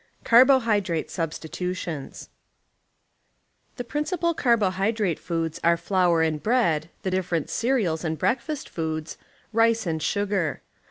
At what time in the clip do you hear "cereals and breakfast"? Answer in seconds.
7.51-8.67